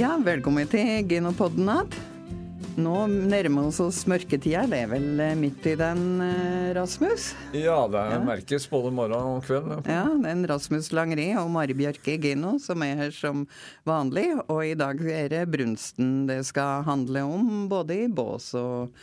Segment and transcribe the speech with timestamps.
[0.00, 1.88] Ja, velkommen til Genopodden igjen.
[2.80, 4.62] Nå nærmer vi oss mørketida.
[4.70, 7.26] Det er vel eh, midt i den, eh, Rasmus?
[7.52, 9.74] Ja, det merkes både morgen og kveld.
[9.84, 13.44] Ja, det er en Rasmus Langri og Mari Bjørke Gino som er her som
[13.84, 14.24] vanlig.
[14.46, 18.96] Og i dag er det brunsten det skal handle om, både i bås og,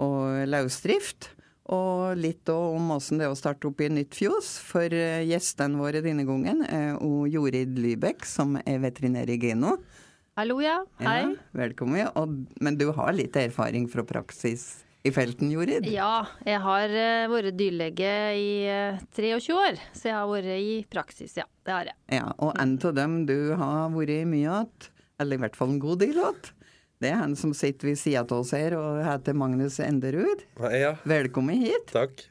[0.00, 1.34] og løsdrift.
[1.76, 4.56] Og litt om åssen det er å starte opp i nytt fjos.
[4.64, 6.96] For eh, gjestene våre denne gangen er
[7.36, 9.76] Jorid Lybekk, som er veterinær i Geno.
[10.38, 10.84] Hallo, ja.
[11.02, 11.22] Hei.
[11.24, 12.12] Ja, velkommen.
[12.14, 15.88] Og, men du har litt erfaring fra praksis i felten, Jorid?
[15.90, 20.76] Ja, jeg har uh, vært dyrlege i uh, 23 år, så jeg har vært i
[20.94, 21.48] praksis, ja.
[21.66, 21.98] Det har jeg.
[22.20, 24.88] Ja, Og en av dem du har vært mye at,
[25.18, 26.52] eller i hvert fall en god del at,
[27.02, 30.46] det er han som sitter ved sida av oss her og heter Magnus Enderud.
[30.70, 30.94] Ja.
[31.02, 31.90] Velkommen hit.
[31.90, 32.28] Takk.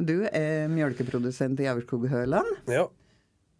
[0.00, 2.88] Du er mjølkeprodusent i Aurskog-Høland, Ja.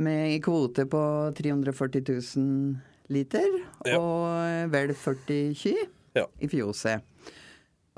[0.00, 1.00] med en kvote på
[1.36, 3.46] 340 000 liter,
[3.86, 3.98] Ja.
[3.98, 5.74] og vel 40 ky
[6.16, 6.26] Ja.
[6.40, 7.02] i fjoset.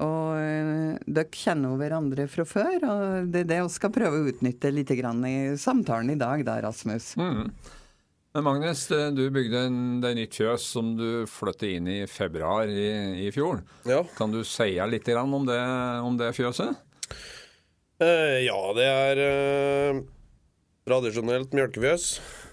[0.00, 4.16] Og eh, dere kjenner jo hverandre fra før, og det er det vi skal prøve
[4.22, 7.14] å utnytte litt grann i samtalen i dag, da, Rasmus.
[7.20, 7.50] Mm.
[8.32, 11.98] Men Magnus, eh, du bygde en, det er nytt fjøs som du flyttet inn i
[12.06, 13.60] februar i, i fjor.
[13.84, 14.04] Ja.
[14.16, 15.58] Kan du si litt grann om det,
[16.06, 16.78] om det fjøset?
[18.00, 20.00] Eh, ja, det er eh,
[20.90, 22.06] tradisjonelt mjølkefjøs.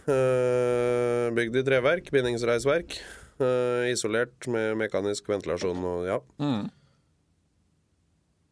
[0.07, 2.99] Eh, bygd i treverk, bindingsreisverk.
[3.37, 6.17] Eh, isolert med mekanisk ventilasjon og ja.
[6.41, 6.67] Mm.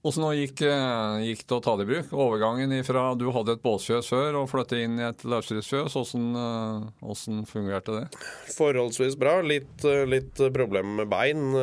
[0.06, 2.11] Hvordan gikk, eh, gikk det å ta det i bruk?
[2.13, 7.95] Overgangen ifra du hadde et båsfjøs før og flyttet inn i et løsdriftsfjøs, eh, fungerte
[7.97, 8.06] det?
[8.53, 9.39] Forholdsvis bra.
[9.41, 11.58] Litt, litt problemer med bein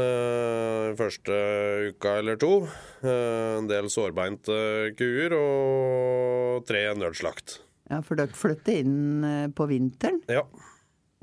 [0.98, 2.66] første uka eller to.
[3.04, 7.60] En del sårbeinte kuer og tre nødslakt.
[7.90, 10.44] Ja, for dere flyttet inn eh, på vinteren Ja.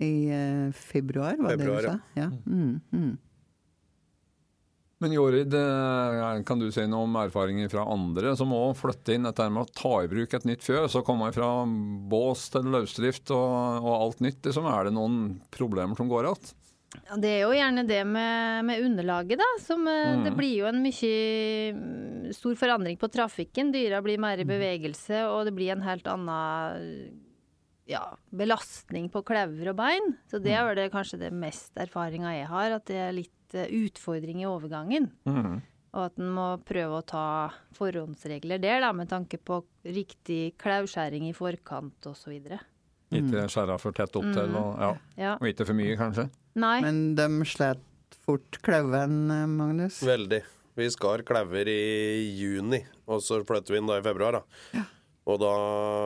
[0.02, 1.98] i eh, februar, var det du sa?
[2.20, 2.30] Ja.
[2.46, 3.18] Mm, mm.
[5.00, 5.54] Men Jorid,
[6.44, 9.72] kan du si noe om erfaringer fra andre som òg flytter inn dette med å
[9.72, 11.48] ta i bruk et nytt fjøs og komme fra
[12.12, 14.42] bås til løsdrift og, og alt nytt?
[14.44, 15.22] Liksom, er det noen
[15.56, 16.52] problemer som går igjen?
[16.96, 19.50] Ja, det er jo gjerne det med, med underlaget, da.
[19.62, 20.24] Som, eh, Mm.
[20.26, 23.72] Det blir jo en mye mm, stor forandring på trafikken.
[23.74, 27.20] Dyra blir mer i bevegelse, og det blir en helt annen
[27.90, 30.16] ja, belastning på kløver og bein.
[30.30, 33.58] Så det er vel det, kanskje det mest erfaringa jeg har, at det er litt
[33.58, 35.10] eh, utfordring i overgangen.
[35.30, 35.62] Mm.
[35.90, 37.28] Og at en må prøve å ta
[37.78, 42.36] forhåndsregler der, da, med tanke på riktig klauskjæring i forkant osv.
[43.10, 44.92] Ikke skjæra for tett opp til, og, ja.
[45.18, 45.32] Ja.
[45.40, 46.28] og ikke for mye, kanskje?
[46.58, 46.80] Nei.
[46.82, 47.84] Men de slet
[48.26, 50.02] fort klauven, eh, Magnus?
[50.06, 50.42] Veldig.
[50.80, 52.80] Vi skar klauver i juni,
[53.10, 54.40] og så flytter vi inn da i februar.
[54.40, 54.86] da.
[55.30, 55.54] Og da,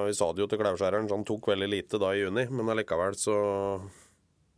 [0.07, 2.71] Vi sa det jo til klauskjæreren, så han tok veldig lite da i juni, men
[2.73, 3.35] allikevel så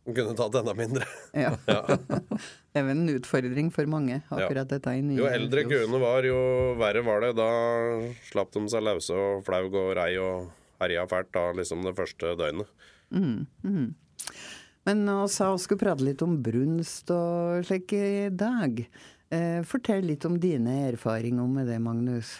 [0.06, 1.06] kunne tatt enda mindre.
[1.34, 1.52] Ja.
[2.72, 6.26] det er vel en utfordring for mange, akkurat dette i nye Jo eldre kuene var,
[6.26, 6.38] jo
[6.80, 7.34] verre var det.
[7.38, 7.50] Da
[8.30, 10.50] slapp de seg løse og flaug og rei og
[10.82, 12.70] herja fælt da liksom det første døgnet.
[13.14, 13.88] Mm, nå
[14.86, 18.84] sa vi skulle prate litt om brunst og slik i dag.
[19.30, 22.36] Eh, fortell litt om dine erfaringer med det, Magnus.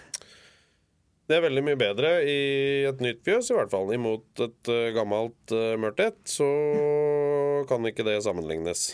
[1.27, 3.91] Det er veldig mye bedre i et nytt fjøs, i hvert fall.
[3.91, 6.47] Imot et eh, gammelt uh, mørkt et, så
[7.67, 8.93] kan ikke det sammenlignes.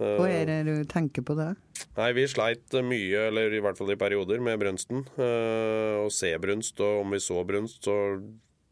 [0.00, 1.50] Eh, Hva er det du tenker på da?
[1.98, 5.04] Nei, vi sleit mye, eller i hvert fall i perioder, med brunsten.
[5.20, 7.98] Eh, å se brunst, og om vi så brunst, så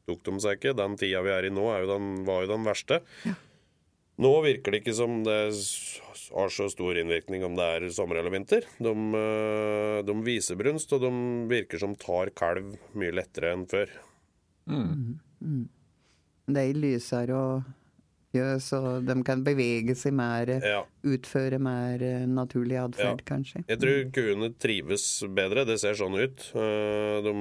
[0.08, 0.76] tok de seg ikke.
[0.80, 3.02] Den tida vi er i nå, er jo den, var jo den verste.
[4.22, 5.38] Nå virker det ikke som det
[6.32, 8.64] har så stor innvirkning om det er sommer eller vinter.
[8.80, 11.10] De, eh, de viser brunst, og de
[11.50, 13.90] virker som tar kalv mye lettere enn før.
[16.52, 17.70] Det er lysere og
[18.32, 20.82] fjøs, og de kan bevege seg mer, Ja.
[21.04, 23.26] utføre mer eh, naturlig atferd, Ja.
[23.36, 23.64] kanskje.
[23.68, 25.66] Jeg tror kuene trives bedre.
[25.68, 26.46] Det ser sånn ut.
[26.54, 27.34] Eh, De,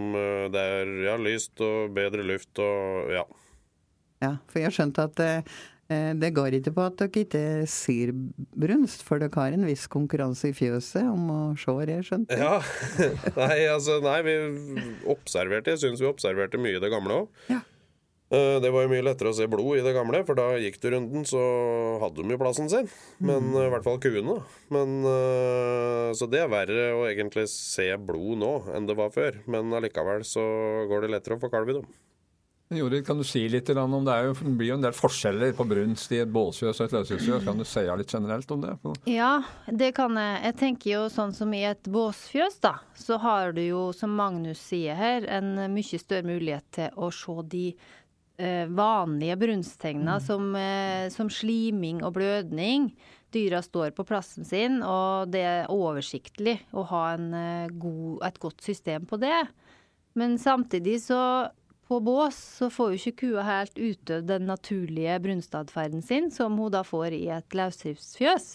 [0.51, 3.23] det er ja, lyst og bedre luft og ja.
[4.21, 5.15] Ja, for jeg har skjønt at
[6.21, 10.51] det går ikke på at dere ikke sier brunst, for dere har en viss konkurranse
[10.51, 12.37] i fjøset om å se det, jeg skjønte.
[12.39, 12.61] Ja.
[13.41, 14.35] Nei, altså, nei, vi
[15.09, 17.43] observerte Jeg syns vi observerte mye i det gamle òg.
[17.51, 17.61] Ja.
[18.31, 20.85] Det var jo mye lettere å se blod i det gamle, for da gikk du
[20.93, 21.41] runden, så
[21.99, 22.87] hadde de jo plassen sin.
[23.19, 23.57] Men mm.
[23.59, 24.37] i hvert fall kuene.
[24.71, 29.41] Men eh, Så det er verre å egentlig se blod nå enn det var før.
[29.51, 30.45] Men allikevel så
[30.87, 31.89] går det lettere å få kalv i dem.
[32.77, 35.51] Jorid, kan du si litt om det, er jo, det blir jo en del forskjeller
[35.57, 37.43] på brunst i et båsfjøs og et løshusfjøs.
[37.43, 38.75] Kan du si litt generelt om det?
[39.11, 39.31] Ja,
[39.67, 40.37] det kan jeg.
[40.45, 44.61] Jeg tenker jo sånn som i et båsfjøs, da, så har du jo, som Magnus
[44.71, 47.65] sier her, en mye større mulighet til å se de
[48.39, 52.93] eh, vanlige brunsttegna som, eh, som sliming og blødning.
[53.31, 58.39] dyra står på plassen sin, og det er oversiktlig å ha en, eh, god, et
[58.39, 59.47] godt system på det.
[60.15, 61.49] Men samtidig så
[61.91, 66.71] på bås så får jo ikke kua helt utøvd den naturlige brunstadferden sin, som hun
[66.71, 68.45] da får i et løsdriftsfjøs.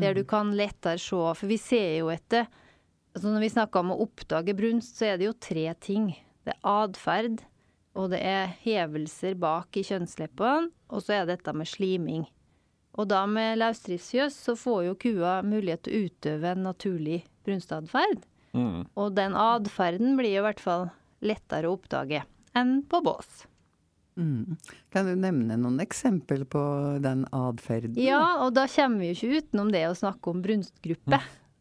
[0.00, 2.46] Der du kan lettere se For vi ser jo etter
[3.10, 6.08] altså Når vi snakker om å oppdage brunst, så er det jo tre ting.
[6.46, 7.42] Det er atferd,
[7.98, 12.24] og det er hevelser bak i kjønnsleppene, og så er det dette med sliming.
[12.96, 18.24] Og da med løsdriftsfjøs så får jo kua mulighet til å utøve en naturlig brunstatferd.
[18.56, 18.88] Mm.
[18.96, 20.88] Og den atferden blir jo i hvert fall
[21.20, 22.24] lettere å oppdage
[22.58, 23.44] enn på bås.
[24.20, 24.56] Mm.
[24.92, 26.62] Kan du nevne noen eksempel på
[27.00, 27.96] den atferden?
[28.00, 31.20] Ja, og da kommer vi jo ikke utenom det å snakke om brunstgruppe.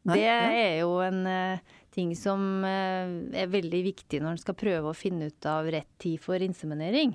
[0.09, 4.57] Nei, Det er jo en uh, ting som uh, er veldig viktig når en skal
[4.59, 7.13] prøve å finne ut av rett tid for inseminering.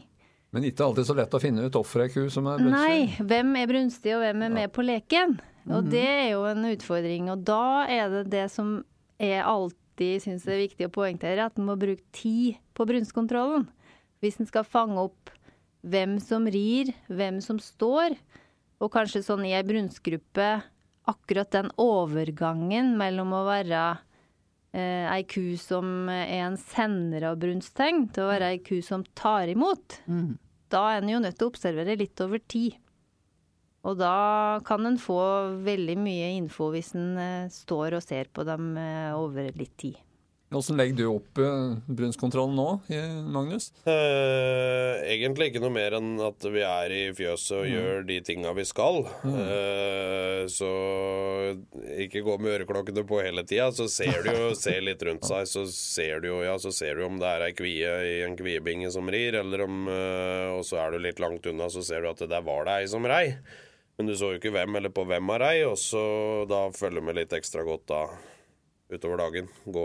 [0.55, 2.79] Men ikke alltid så lett å finne ut hvorfor ei ku som er brunstig.
[2.79, 5.39] Nei, hvem er brunstig og hvem er med på leken?
[5.75, 7.31] Og det er jo en utfordring.
[7.33, 8.77] Og da er det det som
[9.19, 13.67] jeg alltid syns er viktig å poengtere, at en må bruke tid på brunstkontrollen.
[14.23, 15.33] Hvis en skal fange opp
[15.85, 18.17] hvem som rir, hvem som står,
[18.83, 20.49] og kanskje sånn i ei brunstgruppe
[21.11, 23.83] akkurat den overgangen mellom å være
[24.73, 29.05] eh, ei ku som er en sender av brunsttegn, til å være ei ku som
[29.17, 30.39] tar imot, Mm.
[30.73, 32.81] da er en jo nødt til å observere litt over tid.
[33.85, 35.21] Og da kan en få
[35.63, 40.01] veldig mye info hvis en eh, står og ser på dem eh, over litt tid.
[40.55, 43.73] Hvordan legger du opp eh, brunstkontrollen nå, eh, Magnus?
[43.91, 48.53] Eh, egentlig ikke noe mer enn at vi er i fjøset og gjør de tinga
[48.55, 49.01] vi skal.
[49.27, 50.71] Eh, så
[52.05, 53.71] ikke gå med øreklokkene på hele tida.
[53.75, 57.01] Så ser du jo ser litt rundt seg, så ser du jo ja, så ser
[57.01, 60.63] du om det er ei kvie i en kviebinge som rir, eller om eh, Og
[60.69, 63.11] så er du litt langt unna, så ser du at der var det ei som
[63.11, 63.25] rei.
[63.99, 66.05] Men du så jo ikke hvem eller på hvem av rei, og så
[66.51, 68.05] da følger vi litt ekstra godt da
[68.97, 69.51] utover dagen.
[69.67, 69.85] Gå,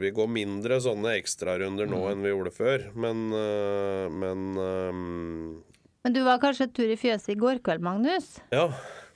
[0.00, 5.60] Vi går mindre sånne ekstrarunder nå enn vi gjorde før, men, øh, men um...
[6.00, 8.38] Men du var kanskje en tur i fjøset i går kveld, Magnus?
[8.54, 8.70] Ja,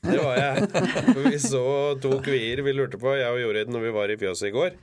[0.05, 0.69] det var jeg.
[1.15, 1.65] For vi så
[2.03, 4.77] to kvier vi lurte på, jeg og Jorid, når vi var i fjøset i går.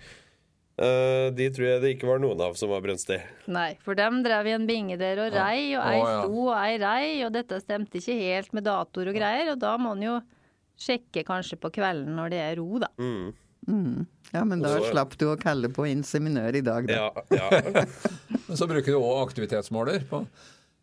[0.81, 3.19] Uh, de tror jeg det ikke var noen av som var brunstig.
[3.51, 6.77] Nei, for dem drev i en binge der og rei, og ei sto og ei
[6.81, 10.15] rei, og dette stemte ikke helt med datoer og greier, og da må en jo
[10.81, 12.89] sjekke kanskje på kvelden når det er ro, da.
[12.97, 13.29] Mm.
[13.67, 14.05] Mm.
[14.31, 17.09] Ja, men da Også, slapp du å kalle på inseminør i dag, da.
[17.29, 17.85] Ja, ja.
[18.47, 20.21] Men så bruker du òg aktivitetsmåler på,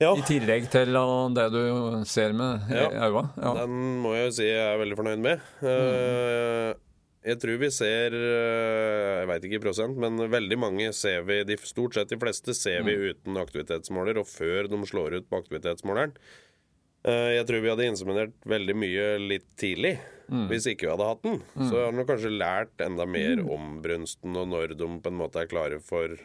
[0.00, 0.10] ja.
[0.14, 0.92] i tillegg til
[1.36, 1.62] det du
[2.08, 2.90] ser med Ja.
[3.08, 3.24] øynene.
[3.40, 3.54] Ja.
[3.62, 5.42] Den må jeg jo si jeg er veldig fornøyd med.
[5.64, 6.84] Mm.
[7.28, 11.42] jeg tror vi ser eh, Jeg veit ikke i prosent, men veldig mange ser vi
[11.48, 15.40] de, Stort sett de fleste ser vi uten aktivitetsmåler, og før de slår ut på
[15.40, 16.14] aktivitetsmåleren.
[17.06, 19.98] Eh, jeg tror vi hadde inseminert veldig mye litt tidlig.
[20.28, 21.38] Hvis ikke vi hadde hatt den.
[21.56, 25.40] Så har vi kanskje lært enda mer om brunsten, og når de på en måte
[25.40, 26.18] er klare for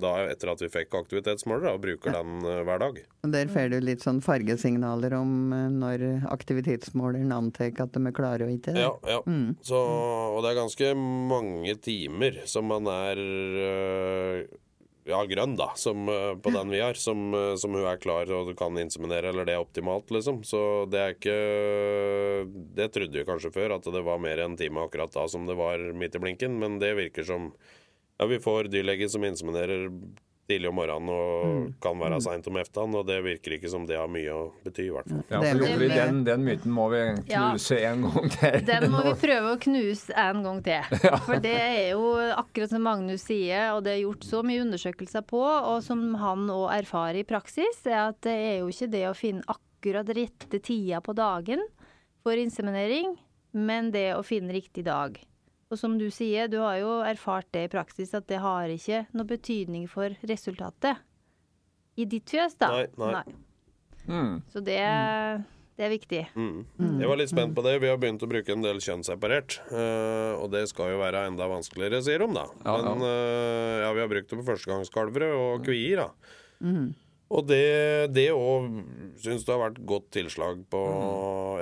[0.00, 3.00] da etter at vi fikk aktivitetsmåler, og bruker den uh, hver dag.
[3.34, 8.46] Der får du litt sånn fargesignaler om uh, når aktivitetsmåleren antar at de er klare
[8.46, 8.72] og ikke.
[8.78, 9.20] Ja, ja.
[9.66, 14.44] Så, og det er ganske mange timer som man er øh,
[15.08, 18.30] ja, grønn, da, som, øh, på den vi har, som, øh, som hun er klar
[18.36, 20.42] og kan inseminere, eller det er optimalt, liksom.
[20.44, 21.38] Så det er ikke
[22.76, 25.46] Det trodde vi kanskje før, at det var mer enn en time akkurat da som
[25.46, 27.52] det var midt i blinken, men det virker som
[28.20, 29.88] Ja, vi får dyrlege som inseminerer
[30.50, 33.96] tidlig om morgenen og kan være seint om eftan, og det virker ikke som det
[34.00, 35.22] har mye å bety, i hvert fall.
[35.30, 37.46] Ja, for er den, den myten må vi Ja.
[37.52, 38.58] knuse en gang til.
[38.68, 40.98] Den må vi prøve å knuse en gang til.
[41.28, 42.04] For det er jo
[42.34, 46.46] akkurat som Magnus sier, og det er gjort så mye undersøkelser på, og som han
[46.52, 50.60] òg erfarer i praksis, er at det er jo ikke det å finne akkurat rette
[50.60, 51.62] tida på dagen
[52.24, 53.14] for inseminering,
[53.56, 55.16] men det å finne riktig dag.
[55.70, 59.04] Og som du sier, du har jo erfart det i praksis, at det har ikke
[59.14, 60.98] noe betydning for resultatet.
[62.00, 62.70] I ditt fjøs, da.
[62.98, 63.24] Nei, nei.
[64.10, 64.32] Mm.
[64.50, 64.78] Så det,
[65.78, 66.22] det er viktig.
[66.34, 66.64] Mm.
[67.02, 67.76] Jeg var litt spent på det.
[67.84, 69.60] Vi har begynt å bruke en del kjønnsseparert.
[69.70, 72.46] eh, og det skal jo være enda vanskeligere, sier de da.
[72.64, 72.80] Ja, ja.
[72.88, 76.34] Men eh, ja, vi har brukt det på førstegangskalvere og kvier, da.
[77.30, 78.64] Og det det òg
[79.22, 80.80] syns det har vært godt tilslag på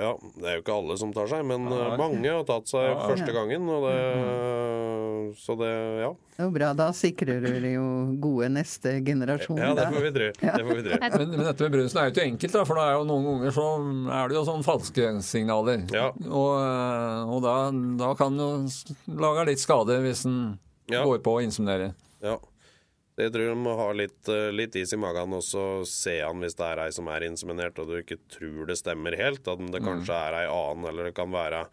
[0.01, 1.77] Ja, det er jo ikke alle som tar seg, men Nei.
[1.77, 3.07] eh, mange har tatt seg Ja, ja.
[3.11, 3.67] første gangen.
[3.69, 5.69] Og det, så det
[6.01, 6.09] Ja.
[6.39, 7.85] Det er jo bra, da sikrer du jo
[8.23, 9.57] gode neste generasjon.
[9.59, 10.29] ja, det får vi tro.
[10.57, 10.99] Det får vi tro.
[11.03, 13.25] Men, men dette med brunsten er jo ikke enkelt, da, for da er jo noen
[13.27, 13.65] ganger så
[14.21, 15.83] er det jo sånn falske signaler.
[15.93, 16.05] Ja.
[16.15, 17.55] Og, eh, og da,
[17.99, 18.49] da kan jo
[19.19, 20.39] lage litt skade hvis en
[20.89, 21.03] Ja.
[21.05, 21.91] går på å inseminere.
[22.23, 22.37] Ja.
[23.19, 26.39] Jeg tror du må ha litt, eh, litt is i magen og så se an
[26.39, 29.47] hvis det er ei som er inseminert og du ikke tror det stemmer helt.
[29.47, 31.65] At det kanskje er ei annen, eller det kan være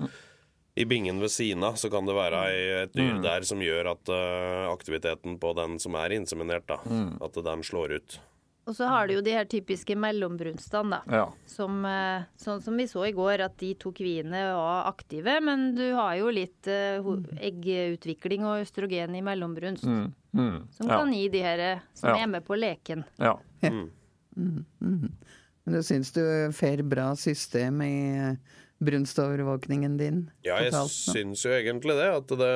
[0.77, 2.41] i bingen ved siden av så kan det være
[2.83, 6.81] et dyr der som gjør at eh, aktiviteten på den som er inseminert, da,
[7.25, 8.19] at den slår ut.
[8.67, 11.19] Og så har du jo de her typiske mellombrunstene, da.
[11.21, 11.27] Ja.
[11.47, 15.69] Som, eh, sånn som vi så i går, at de to kviene var aktive, men
[15.77, 17.07] du har jo litt uh,
[17.39, 19.87] eggutvikling og østrogen i mellombrunst.
[19.87, 20.09] Mm.
[20.35, 20.59] Mm.
[20.75, 20.99] Som ja.
[20.99, 22.17] kan gi de her eh, som Ja.
[22.25, 23.05] er med på leken.
[23.23, 23.39] ja.
[25.67, 26.23] Men du syns du
[26.55, 28.37] fer bra system i
[28.85, 30.19] brunstovervåkningen din?
[30.45, 32.09] Ja, jeg totalt syns jo egentlig det.
[32.13, 32.51] At det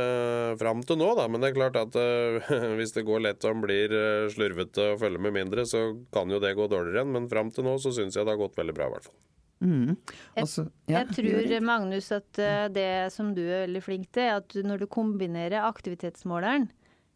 [0.61, 1.27] Fram til nå, da.
[1.31, 4.93] Men det er klart at uh, hvis det går lett og en blir eh, slurvete
[4.95, 7.15] og følger med mindre, så kan jo det gå dårligere igjen.
[7.17, 9.19] Men fram til nå så syns jeg det har gått veldig bra, i hvert fall.
[9.61, 9.89] Mm.
[9.93, 11.61] Jeg- Altså, ja, jeg tror.
[11.69, 15.65] Magnus, at eh, det som du er veldig flink til, er at når du kombinerer
[15.69, 16.71] aktivitetsmåleren,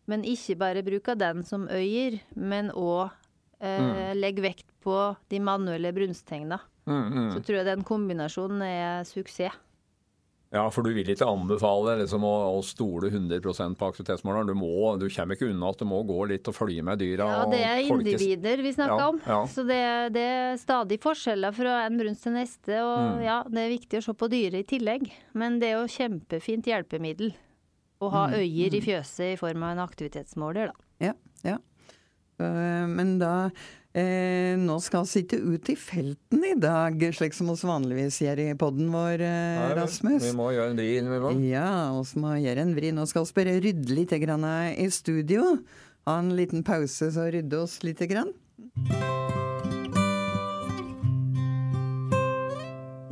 [0.07, 3.11] men ikke bare bruker den som øyer, men òg
[3.65, 4.99] eh, legger vekt på
[5.33, 7.29] de manuelle brunsttegna, Mm, mm.
[7.33, 9.55] så tror jeg den kombinasjonen er suksess.
[10.55, 14.47] Ja, for du vil ikke anbefale liksom, å, å stole 100% på aktivitetsmåleren.
[14.47, 14.69] Du, må,
[15.01, 17.27] du kommer ikke unna at du må gå litt og følge med dyra.
[17.27, 19.19] Ja, det er individer vi snakker Ja, om.
[19.27, 19.41] ja.
[19.51, 19.81] Så det,
[20.15, 22.77] det er stadig forskjeller fra en brunst til neste.
[22.85, 23.25] Og Mm.
[23.27, 25.11] ja, det er viktig å se på dyret i tillegg.
[25.35, 27.35] Men det er jo kjempefint hjelpemiddel
[28.05, 31.09] å ha Mm, øyer i fjøset i form av en aktivitetsmåler, da.
[31.09, 31.59] Ja, ja.
[32.39, 33.51] Eh, Men da
[33.95, 38.43] eh, Nå skal vi sitte ut i felten i dag, slik som oss vanligvis gjør
[38.45, 40.23] i podden vår, eh, Nei, Rasmus.
[40.27, 41.43] Vi må gjøre en vri innimellom.
[41.49, 42.93] Ja, oss må gjøre en vri.
[42.95, 45.59] Nå skal vi bare rydde litt grann i studio.
[46.05, 48.03] Ha en liten pause, så rydde oss litt.
[48.11, 48.35] Grann.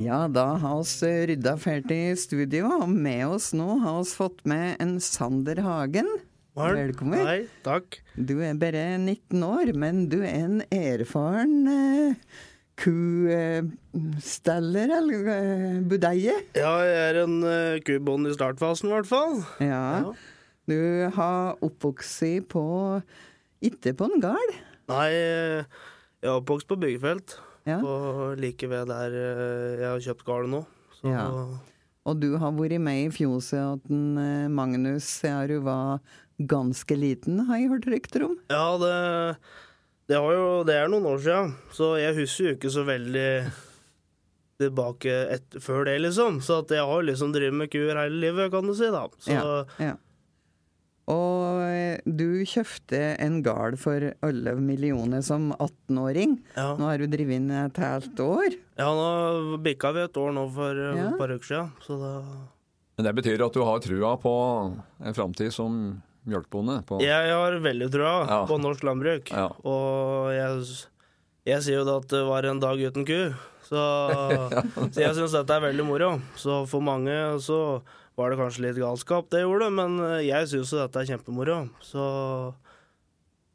[0.03, 4.43] Ja, da har oss rydda fælt i studio, og med oss nå har oss fått
[4.49, 6.11] med en Sander Hagen.
[6.53, 7.17] Velkommen.
[7.25, 7.97] Hei, takk.
[8.13, 12.13] Du er bare 19 år, men du er en erfaren eh,
[12.77, 16.35] kusteller, eller eh, budeie.
[16.53, 19.41] Ja, jeg er en uh, kubånd i startfasen, i hvert fall.
[19.65, 20.05] Ja.
[20.05, 20.13] Ja.
[20.69, 20.77] Du
[21.17, 22.21] har oppvokst
[22.53, 22.67] på
[23.65, 24.53] Ikke på en gard.
[24.93, 25.65] Nei, eh,
[26.21, 27.39] jeg er oppvokst på byggefelt.
[27.65, 27.81] Ja.
[27.81, 30.67] Og like ved der eh, jeg har kjøpt gården nå.
[31.01, 31.25] Så Ja.
[32.03, 36.01] Og du har vært med i fjoset til eh, Magnus siden du var
[36.39, 38.37] ganske liten, har jeg hørt rykter om.
[38.51, 38.95] ja, det,
[40.09, 43.29] det, har jo, det er noen år siden, så jeg husker jo ikke så veldig
[44.63, 46.41] tilbake et, før det, liksom.
[46.45, 49.07] Så at jeg har liksom drevet med kuer hele livet, kan du si, da.
[49.23, 49.95] Så Ja, ja.
[51.11, 56.37] Og eh, du kjøpte en gard for 11 millioner som 18-åring.
[56.55, 56.69] ja.
[56.79, 58.55] Nå har du drevet inn et helt år.
[58.79, 61.09] ja, nå bikka vi et år nå for eh, Ja.
[61.11, 62.15] et par uker siden, så det
[63.01, 64.33] Men det betyr at du har trua på
[65.03, 66.79] en framtid som mjølkebonde?
[66.89, 67.01] På...
[67.03, 68.41] Jeg har veldig trua Ja.
[68.49, 69.31] på norsk landbruk.
[69.35, 69.49] Ja.
[69.67, 70.67] Og jeg,
[71.51, 73.19] jeg sier jo da at det var en dag uten ku.
[73.67, 73.83] Så,
[74.93, 76.13] så jeg syns dette er veldig moro.
[76.39, 77.59] Så for mange så
[78.19, 79.95] var det kanskje litt galskap, det gjorde det, men
[80.27, 81.55] jeg syns jo dette er kjempemoro.
[81.81, 82.03] Så,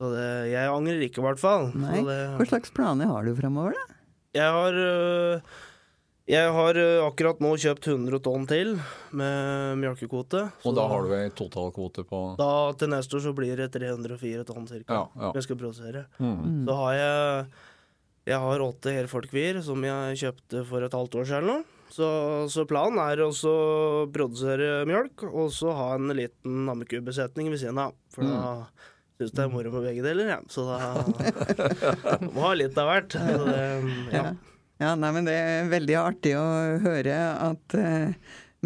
[0.01, 1.69] så det, jeg angrer ikke, i hvert fall.
[1.75, 3.93] Så det, Hva slags planer har du framover, da?
[4.37, 5.53] jeg har øh,
[6.27, 8.73] jeg har øh, akkurat nå kjøpt 100 tonn til
[9.15, 10.41] med mjølkekvote.
[10.67, 14.43] Og da har du ei totalkvote på da til neste år så blir det 304
[14.49, 14.91] tonn cirka.
[14.99, 15.31] Ja, ja.
[15.37, 16.05] Jeg skal produsere.
[16.19, 16.65] mm.
[16.67, 17.47] Så har jeg
[18.27, 21.63] Jeg har åtte Herfolkvier som jeg kjøpte for et halvt år siden.
[21.95, 22.07] Så,
[22.51, 23.31] så planen er å
[24.11, 27.95] produsere mjølk, og så ha en liten ammekubesetning ved siden av.
[28.11, 28.41] For da
[29.15, 30.43] syns jeg det er moro med begge deler, jeg.
[30.51, 33.15] Så da må ha litt av hvert.
[33.15, 33.63] Så det,
[34.11, 34.25] ja.
[34.79, 36.43] Ja, nei, men Det er veldig artig å
[36.83, 37.15] høre
[37.51, 38.13] at eh,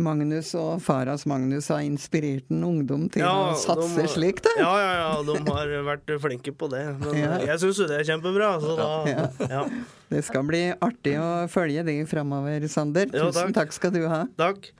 [0.02, 4.54] Magnus og Faras Magnus har inspirert en ungdom til å satse slik, da.
[4.60, 6.84] Ja, ja, ja, de har vært flinke på det.
[7.00, 7.38] Men Ja.
[7.52, 8.90] jeg syns jo det er kjempebra, så da
[9.50, 9.66] Ja.
[10.10, 13.08] Det skal bli artig å følge de framover, Sander.
[13.12, 13.68] Tusen takk.
[13.68, 14.26] takk skal du ha.
[14.40, 14.72] Takk.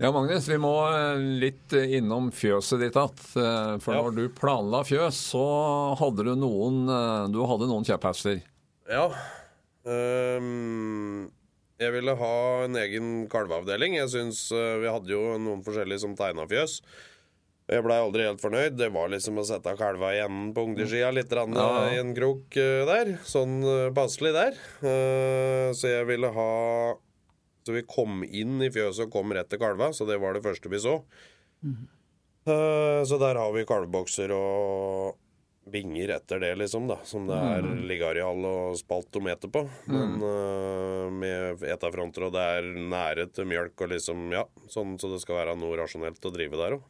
[0.00, 3.18] Ja, Magnus, vi må eh, litt innom fjøset ditt igjen.
[3.36, 4.00] Eh, For Ja.
[4.06, 5.42] når du planla fjøs, så
[6.00, 8.40] hadde du noen, eh, du hadde noen kjepphester.
[8.88, 9.10] Ja.
[9.84, 11.30] Um,
[11.80, 12.32] jeg ville ha
[12.64, 13.94] en egen kalveavdeling.
[13.96, 16.80] Jeg syns Vi hadde jo noen forskjellige som tegna fjøs.
[17.70, 18.76] Jeg blei aldri helt fornøyd.
[18.76, 21.88] Det var liksom å sette kalva i enden på ungdyrsida litt rann, Ja.
[21.92, 23.18] i en krok der.
[23.24, 23.62] Sånn
[23.94, 24.52] passelig der.
[25.72, 26.94] Så jeg ville ha
[27.66, 30.44] Så vi kom inn i fjøset og kom rett til kalva, så det var det
[30.44, 31.00] første vi så.
[32.48, 35.18] Eh, så der har vi kalvebokser og
[35.70, 36.96] binger etter det, liksom, da.
[37.06, 39.62] Som det er ligarial og spaltometer på.
[39.92, 44.46] Men uh, med etafronter, og det er nære til mjølk og liksom, ja.
[44.72, 46.88] Sånn så det skal være noe rasjonelt å drive der òg.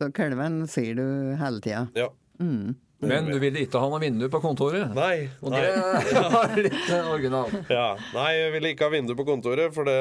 [0.00, 1.04] Så kalven sier du
[1.36, 1.84] hele tida.
[1.98, 2.08] Ja.
[2.40, 2.78] Mm.
[3.00, 4.90] Men du ville ikke ha noe vindu på kontoret?
[4.96, 5.30] Nei.
[5.40, 5.62] Og nei.
[5.70, 7.54] det er litt eh, originalt.
[7.72, 9.96] Ja, Nei, jeg ville ikke ha vindu på kontoret, for det,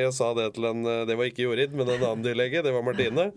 [0.00, 2.84] jeg sa det til en Det var ikke Jorid, men en annen dyrlege, det var
[2.86, 3.28] Martine.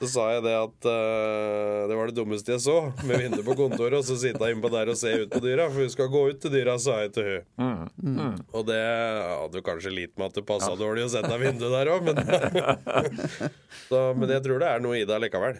[0.00, 2.76] Så sa jeg det at uh, det var det dummeste jeg så,
[3.06, 5.84] med vindu på kontoret, og så sitte innpå der og se ut på dyra, for
[5.84, 7.86] hun skal gå ut til dyra, sa jeg til hun.
[8.02, 8.34] Mm.
[8.54, 11.92] Og det hadde jo kanskje litt med at det passa dårlig å sette vindu der
[11.94, 12.18] òg, men
[13.88, 15.58] så, Men jeg tror det er noe i det likevel.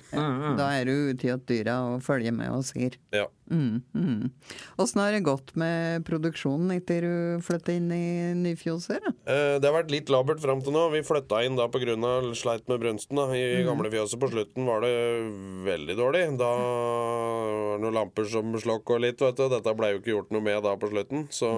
[0.59, 2.97] Da er det jo til at dyra følger med og sier.
[3.15, 3.27] Ja.
[3.53, 4.31] Mm, mm.
[4.79, 9.03] Har det gått med produksjonen etter du flytta inn i Nyfjoser?
[9.05, 9.13] da?
[9.29, 10.87] Eh, Det har vært litt labert fram til nå.
[10.95, 11.85] Vi flytta inn da pga.
[12.35, 13.17] sleit med brunsten.
[13.17, 13.29] da.
[13.35, 14.95] I gamle gamlefjøset på slutten var det
[15.69, 16.25] veldig dårlig.
[16.41, 19.49] Da var det noen lamper som slokk og litt, vet du.
[19.53, 21.29] Dette ble jo ikke gjort noe med da på slutten.
[21.31, 21.51] Så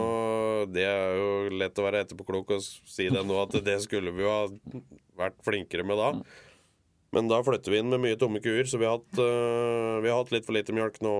[0.73, 4.27] det er jo lett å være etterpåklok og si det nå, at det skulle vi
[4.27, 4.47] jo ha
[5.17, 6.11] vært flinkere med da.
[7.17, 10.11] Men da flytter vi inn med mye tomme kuer, så vi har hatt, uh, vi
[10.13, 11.13] har hatt litt for lite mjølk nå,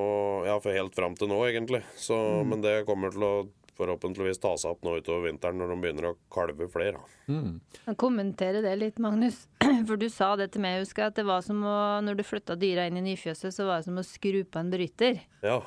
[0.45, 1.81] ja, for helt fram til nå, egentlig.
[1.97, 3.37] Så, Men det kommer til å
[3.77, 7.01] forhåpentligvis ta seg opp nå utover vinteren når de begynner å kalve flere.
[7.29, 7.59] Mm.
[7.87, 9.43] Jeg kommenterer det litt, Magnus.
[9.89, 12.25] For du sa det til meg, jeg husker, at det var som å, når du
[12.27, 15.21] flytta dyra inn i nyfjøset, så var det som å skru på en bryter.
[15.45, 15.61] Ja.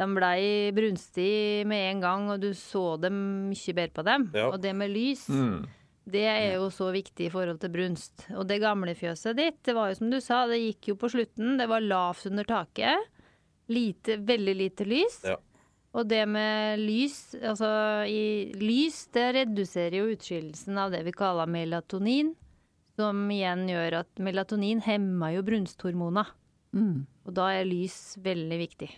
[0.00, 3.18] De blei brunstige med en gang, og du så dem
[3.50, 4.30] mye bedre på dem.
[4.36, 4.48] Ja.
[4.52, 5.68] Og det med lys, Mm.
[6.12, 8.26] Det er jo så viktig i forhold til brunst.
[8.34, 11.10] Og det gamle fjøset ditt, det var jo som du sa, det gikk jo på
[11.12, 11.56] slutten.
[11.60, 13.08] Det var lavt under taket.
[13.70, 15.20] Lite, veldig lite lys.
[15.28, 15.36] Ja.
[15.98, 17.70] Og det med lys, altså
[18.06, 22.34] i lys, det reduserer jo utskillelsen av det vi kaller melatonin.
[22.98, 26.30] Som igjen gjør at melatonin hemmer jo brunsthormoner.
[26.76, 27.06] Mm.
[27.26, 28.90] Og da er lys veldig viktig.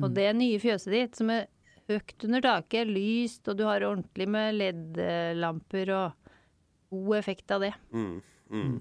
[0.00, 1.48] Og det nye fjøset ditt, som er
[1.96, 6.30] høyt under taket, lyst, og du har ordentlig med LED-lamper og
[6.90, 7.74] god effekt av det.
[7.94, 8.16] Mm.
[8.50, 8.80] Mm.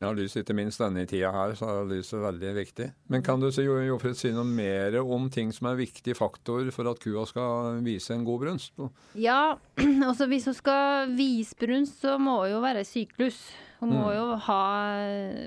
[0.00, 2.86] Ja, lys ikke minst denne tida her, så er lyset veldig viktig.
[3.12, 6.70] Men kan du si, Jo- Jofrid, si noe mer om ting som er viktig faktor
[6.72, 8.72] for at kua skal vise en god brunst?
[9.20, 9.58] Ja,
[10.08, 13.42] altså hvis hun skal vise brunst, så må hun jo være i syklus.
[13.82, 14.62] Hun må jo ha,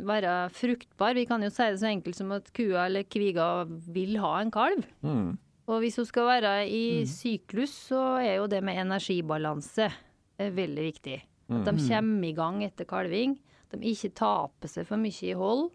[0.05, 1.13] være fruktbar.
[1.17, 3.49] Vi kan jo si det så enkelt som at kua eller kviga
[3.93, 4.85] vil ha en kalv.
[5.05, 5.33] Mm.
[5.71, 10.87] Og hvis hun skal være i syklus, så er jo det med energibalanse eh, veldig
[10.89, 11.21] viktig.
[11.53, 13.37] At de kommer i gang etter kalving.
[13.71, 15.69] At de ikke taper seg for mye i hold.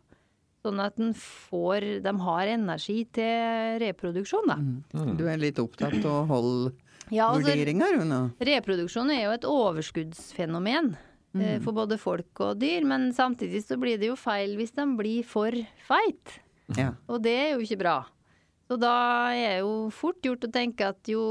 [0.65, 4.57] Sånn at den får, de har energi til reproduksjon, da.
[5.17, 6.73] Du er litt opptatt av å holde
[7.15, 7.55] Ja, altså?
[8.45, 10.91] Reproduksjon er jo et overskuddsfenomen
[11.39, 14.85] eh, for både folk og dyr, men samtidig så blir det jo feil hvis de
[14.99, 15.55] blir for
[15.87, 16.41] feit.
[16.77, 16.91] Ja.
[17.09, 17.97] Og det er jo ikke bra.
[18.69, 18.91] Så da
[19.33, 21.23] er det jo fort gjort å tenke at jo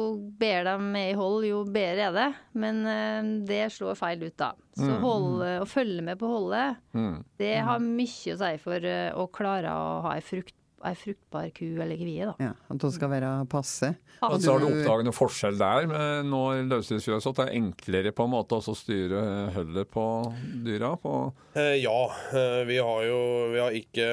[0.42, 2.28] bedre de er i hold, jo bedre er det.
[2.58, 4.52] Men eh, det slår feil ut, da.
[4.78, 7.20] Så hold, å følge med på holdet, Mm.
[7.38, 11.50] det har mye å si for eh, å klare å ha ei, frukt, ei fruktbar
[11.58, 12.36] ku eller kvie, da.
[12.42, 12.52] ja.
[12.70, 13.96] At hun skal være passe.
[14.18, 17.46] Ja, Og så har du oppdaget noe forskjell der med nå i løsdriftsfjøset, at det
[17.48, 19.22] er enklere på en måte å styre
[19.54, 20.06] hullet på
[20.66, 20.96] dyra?
[21.02, 21.14] på...
[21.58, 21.98] Eh, ja,
[22.34, 23.20] eh, vi har jo
[23.54, 24.08] Vi har ikke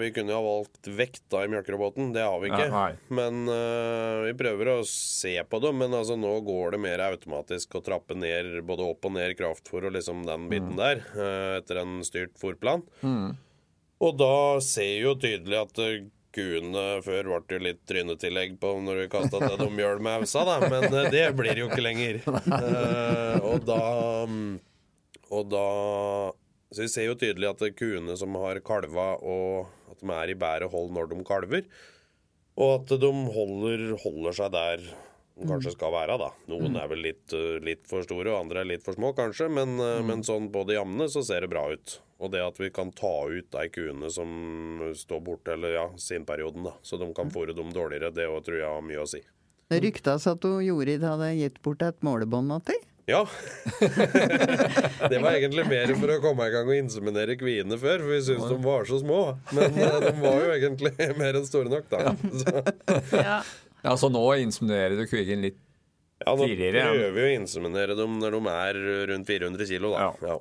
[0.00, 2.68] Vi kunne jo ha valgt vekt da i melkeroboten, Det har vi ikke.
[2.68, 5.72] Ja, men eh, vi prøver å se på det.
[5.76, 9.88] Men altså, nå går det mer automatisk å trappe ned både opp og ned kraftfôr
[9.88, 12.84] og liksom den biten der, eh, etter en styrt fôrplan.
[14.04, 19.04] Og da ser jo tydelig at eh, kuene før ble det litt trynetillegg på når
[19.04, 21.84] vi kasta til dem mjøl med ausa, da, men eh, det blir det jo ikke
[21.84, 22.20] lenger.
[22.26, 23.80] Uh, og da
[24.28, 24.52] mm,
[25.34, 25.66] Og da
[26.74, 30.38] Så vi ser jo tydelig at kuene som har kalva, og at de er i
[30.38, 31.66] bedre hold når de kalver,
[32.58, 34.82] og at de holder, holder seg der
[35.34, 36.28] de kanskje skal være, da.
[36.50, 37.32] Noen er vel litt,
[37.66, 40.04] litt for store, og andre er litt for små, kanskje, men, mm.
[40.06, 41.96] men sånn på det jevne så ser det bra ut.
[42.24, 44.30] Og det at vi kan ta ut de kuene som
[44.96, 48.58] står borte, eller ja, sinperioden, da, så de kan fôre dem dårligere, det òg tror
[48.62, 49.20] jeg har mye å si.
[49.72, 52.90] Det ryktes at Jorid hadde gitt bort et målebånd til deg.
[53.04, 53.26] Ja.
[55.10, 58.20] det var egentlig mer for å komme i gang og inseminere kviene før, for vi
[58.24, 59.18] syntes de var så små.
[59.52, 62.14] Men eh, de var jo egentlig mer enn store nok, da.
[62.40, 62.64] Så,
[63.28, 63.38] Ja.
[63.84, 65.58] Ja, Så nå inseminerer du kvigen litt
[66.24, 66.24] tidligere?
[66.24, 68.78] ja, nå prøver vi å inseminere dem når de er
[69.12, 70.08] rundt 400 kilo, da.
[70.24, 70.38] Ja.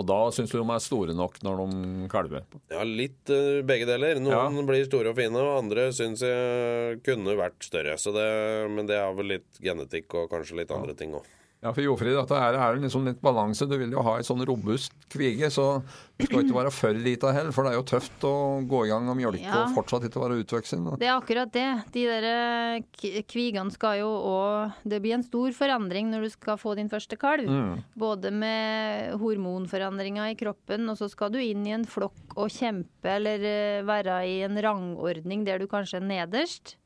[0.00, 0.02] Ja.
[0.02, 2.44] Og da syns du de er store nok når de kalver?
[2.72, 4.20] Ja, litt eh, begge deler.
[4.20, 4.62] Noen Ja.
[4.66, 7.98] blir store og fine, og andre syns jeg kunne vært større.
[8.00, 11.26] Så det, men det er vel litt genetikk og kanskje litt andre ting òg.
[11.60, 13.66] Ja, for Jofrid, dette her er liksom litt balanse.
[13.68, 15.82] Du vil jo ha et sånn robust kvige, så
[16.16, 18.32] du skal ikke være for lita heller, for det er jo tøft å
[18.64, 19.58] gå i gang og mjølke Ja.
[19.66, 20.86] og fortsatt ikke være utvoksen.
[20.96, 21.66] Det er akkurat det.
[21.92, 26.56] De der eh, kvigene skal jo òg Det blir en stor forandring når du skal
[26.56, 27.44] få din første kalv.
[27.44, 27.84] Mm.
[27.94, 33.04] Både med hormonforandringer i kroppen, og så skal du inn i en flokk og kjempe,
[33.18, 36.78] eller eh, være i en rangordning der du kanskje er nederst.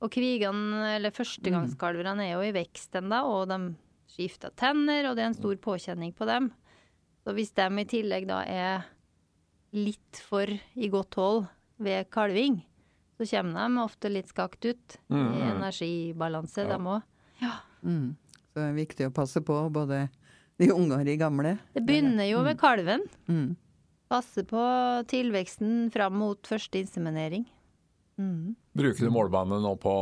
[0.00, 3.58] Og kvigene, eller førstegangskalverne, er jo i vekst ennå, og de
[4.20, 6.50] skifter tenner, og det er en stor påkjenning på dem.
[7.24, 8.84] Så hvis de i tillegg da er
[9.76, 11.44] litt for i godt hold
[11.80, 12.60] ved kalving,
[13.20, 16.76] så kommer de ofte litt skakt ut i energibalanse, Ja.
[16.76, 17.02] de òg.
[17.82, 18.16] Mm.
[18.50, 20.08] Så det er viktig å passe på både
[20.58, 21.58] de unge og de gamle.
[21.74, 23.04] Det begynner jo ved kalven.
[23.28, 23.56] Mm.
[24.10, 24.60] Passe på
[25.06, 27.46] tilveksten fram mot første inseminering.
[28.18, 28.56] Mm.
[28.76, 29.94] Bruker du målbåndet nå på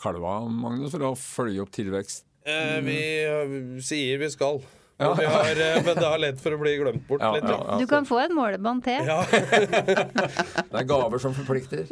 [0.00, 2.24] kalva, Magnus, for å følge opp tilvekst?
[2.44, 4.62] Eh, vi eh, sier vi skal.
[5.02, 5.08] Ja.
[5.18, 7.42] Vi har, eh, men det har lett for å bli glemt bort Ja, litt.
[7.48, 7.64] ja, Ja.
[7.72, 7.78] ja.
[7.80, 9.02] Du kan få en målebånd til.
[9.08, 9.24] Ja.
[10.72, 11.86] Det er gaver som forplikter.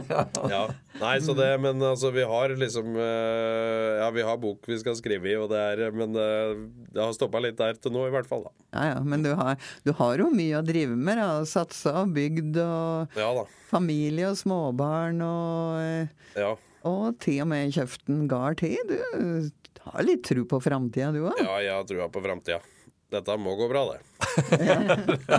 [0.54, 0.62] ja.
[1.00, 4.96] Nei, så det, men altså, vi har liksom eh, Ja, vi har bok vi skal
[4.98, 8.26] skrive i, og det er Men det har stoppa litt der til nå, i hvert
[8.28, 8.46] fall.
[8.48, 8.52] da.
[8.74, 11.20] Ja, ja, men du har, du har jo mye å drive med.
[11.22, 11.44] da.
[11.48, 13.44] Satsa og bygd og Ja da.
[13.70, 16.54] familie og småbarn og, Ja.
[16.56, 16.64] Mm.
[16.90, 18.76] og til og med kjøpt en gard til.
[18.90, 19.50] Du
[19.84, 21.38] har litt tro på framtida, du òg?
[21.42, 22.60] ja, jeg har trua på framtida.
[23.06, 24.00] Dette må gå bra, det.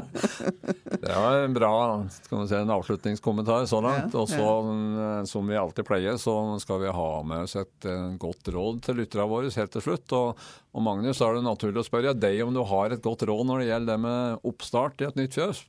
[0.98, 1.72] Det var en bra
[2.10, 4.14] skal vi si, en avslutningskommentar så langt.
[4.16, 5.26] Ja, Og så, ja.
[5.28, 8.98] som vi alltid pleier, så skal vi ha med oss et eh, godt råd til
[9.02, 10.16] lytterne våre helt til slutt.
[10.16, 10.40] Og,
[10.74, 13.46] og Magnus, da er det naturlig å spørre deg om du har et godt råd
[13.52, 15.66] når det gjelder det med oppstart i et nytt fjøs?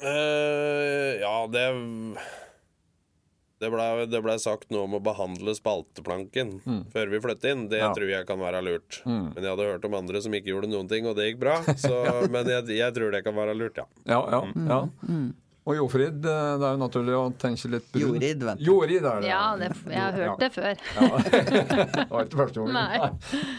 [0.00, 1.66] Uh, ja, det
[3.60, 6.54] det blei det ble sagt noe om å behandle spalteplanken
[6.94, 7.66] før vi flyttet inn.
[7.68, 7.84] Det Mm.
[7.86, 7.92] Ja.
[7.94, 9.02] tror jeg kan være lurt.
[9.04, 9.34] Mm.
[9.34, 11.58] Men jeg hadde hørt om andre som ikke gjorde noen ting, og det gikk bra.
[11.76, 11.92] Så,
[12.34, 13.86] men jeg, jeg tror det kan være lurt, ja.
[14.06, 14.42] Ja, ja.
[14.68, 14.80] ja.
[15.70, 18.16] Og Jofrid, det er jo naturlig å tenke litt brun.
[18.16, 18.62] Jorid, vent.
[18.66, 19.28] Jorid er det.
[19.30, 20.80] Ja, det, jeg har hørt det før.
[21.30, 22.74] det var ikke første gangen.
[22.74, 23.10] Nei.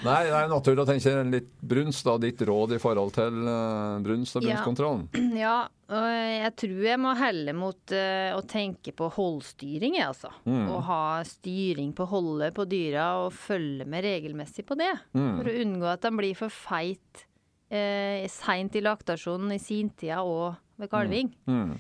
[0.04, 2.18] Nei, det er naturlig å tenke litt brunst, da.
[2.22, 4.58] Ditt råd i forhold til eh, brunst og Ja.
[4.58, 5.08] brunstkontrollen.
[5.42, 5.56] Ja,
[5.92, 10.32] og jeg tror jeg må helle mot eh, å tenke på holdstyring, jeg, altså.
[10.46, 10.68] Mm.
[10.72, 14.92] Å ha styring på holdet på dyra og følge med regelmessig på det.
[15.16, 15.32] Mm.
[15.40, 17.24] For å unngå at de blir for feit
[17.72, 21.32] eh, seint i laktasjonen, i sintida og ved kalving.
[21.50, 21.74] Mm.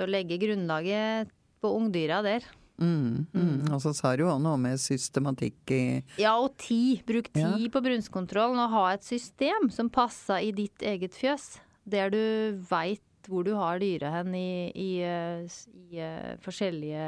[0.00, 1.28] Så legge grunnlaget
[1.60, 2.46] på ungdyra der.
[2.80, 3.66] Mm, mm.
[3.74, 5.82] Og så sa du òg noe med systematikk i
[6.16, 7.02] Ja, og tid.
[7.04, 7.52] Bruk Ja.
[7.52, 11.58] på brunstkontrollen og ha et system som passer i ditt eget fjøs.
[11.84, 15.58] Der du veit hvor du har dyret hen i, i, eh,
[15.90, 17.04] i eh, forskjellige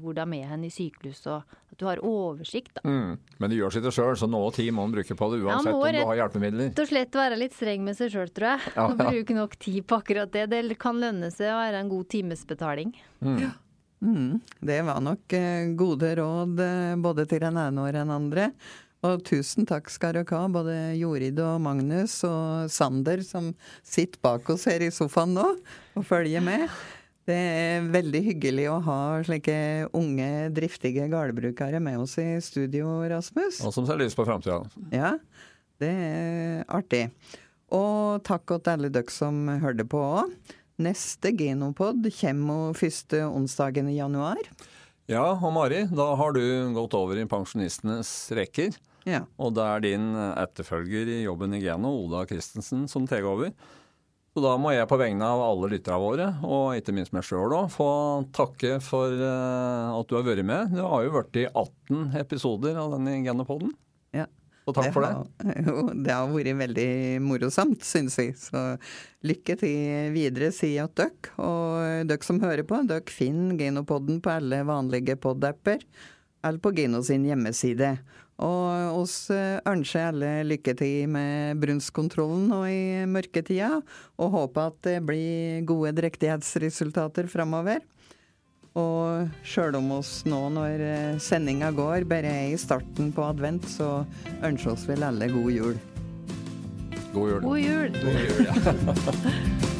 [0.00, 2.84] Hvor det er med hen i syklus, og at du har oversikt, da.
[2.84, 3.16] Mm.
[3.38, 5.78] Men det gjør sitt sjøl, så noe tid må man bruke på det uansett ja,
[5.78, 6.70] om du har hjelpemidler.
[6.70, 8.74] Rett og slett være litt streng med seg sjøl, tror jeg.
[8.76, 9.08] Ja, ja.
[9.08, 10.46] bruke nok tid på akkurat det.
[10.52, 12.94] Det kan lønne seg å være en god timesbetaling.
[14.02, 16.62] Mm, det var nok eh, gode råd
[17.04, 18.48] både til den ene og den andre.
[19.02, 23.48] Og tusen takk skal dere ha, både Jorid og Magnus og Sander som
[23.82, 25.46] sitter bak oss her i sofaen nå
[25.98, 26.68] og følger med.
[27.26, 29.56] Det er veldig hyggelig å ha slike
[29.94, 33.60] unge, driftige gårdbrukere med oss i studio, Rasmus.
[33.66, 34.60] Og som ser lyst på framtida.
[34.94, 35.16] Ja,
[35.82, 37.08] det er artig.
[37.74, 40.30] Og takk til alle dere som hørte på òg.
[40.82, 44.38] Neste Genopod kommer første onsdagen i januar.
[45.10, 46.42] Ja, og Mari, da har du
[46.74, 48.78] gått over i pensjonistenes rekker.
[49.08, 49.24] Ja.
[49.42, 53.50] Og det er din etterfølger i jobben i Geno, Oda Christensen, som tar over.
[54.32, 57.52] Så da må jeg på vegne av alle lytterne våre, og ikke minst meg sjøl
[57.52, 57.88] òg, få
[58.32, 60.72] takke for eh, at du har vært med.
[60.72, 63.74] Du har jo vært i 18 episoder av denne Genopoden.
[64.16, 64.24] Ja.
[64.64, 65.10] Og takk for det.
[65.18, 66.88] Har, jo, det har vært veldig
[67.26, 68.32] morosamt, syns jeg.
[68.40, 68.62] Så
[69.28, 71.36] lykke til videre, sier at dere.
[71.36, 75.84] Og dere som hører på, dere finner Genopodden på alle vanlige podapper
[76.42, 77.98] eller på Geno sin hjemmeside.
[78.42, 83.76] Og oss eh, ønsker alle lykke til med brunstkontrollen nå i mørketida,
[84.18, 87.84] og håper at det blir gode drektighetsresultater framover.
[88.78, 93.68] Og sjøl om oss nå når eh, sendinga går, bare er i starten på advent,
[93.68, 94.02] så
[94.40, 95.76] ønsker oss vel alle god jul.
[97.12, 97.44] God jul.
[97.44, 98.00] God jul!
[98.00, 99.68] God jul, ja.